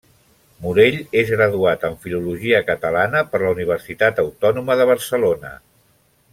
[0.61, 5.57] Morell és graduat en Filologia Catalana per la Universitat Autònoma de Barcelona.